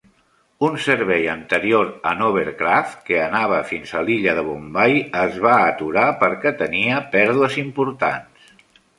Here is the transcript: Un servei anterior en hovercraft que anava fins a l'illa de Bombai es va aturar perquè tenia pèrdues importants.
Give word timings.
Un 0.67 0.77
servei 0.83 1.25
anterior 1.31 1.89
en 2.11 2.23
hovercraft 2.27 3.03
que 3.09 3.19
anava 3.25 3.59
fins 3.71 3.91
a 3.99 4.01
l'illa 4.07 4.33
de 4.39 4.43
Bombai 4.47 4.95
es 5.25 5.37
va 5.43 5.53
aturar 5.65 6.07
perquè 6.23 6.53
tenia 6.63 7.03
pèrdues 7.17 7.59
importants. 7.65 8.49